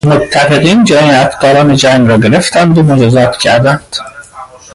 [0.07, 3.97] متفقین جنایتکاران جنگ را گرفتند و مجازات کردند.